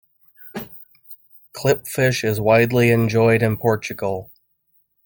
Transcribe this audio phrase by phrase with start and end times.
[1.53, 4.31] Clipfish is widely enjoyed in Portugal.